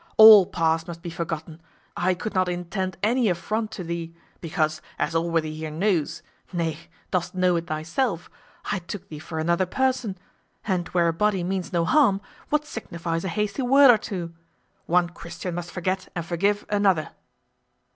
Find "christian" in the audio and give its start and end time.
15.09-15.53